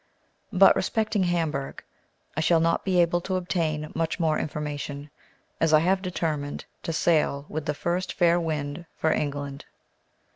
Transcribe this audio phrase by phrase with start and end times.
[0.51, 1.83] But, respecting Hamburg,
[2.35, 5.11] I shall not be able to obtain much more information,
[5.59, 9.65] as I have determined to sail with the first fair wind for England.